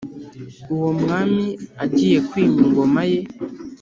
[0.75, 1.45] Uwo mwami
[1.83, 3.21] agiye kwima Ingoma ye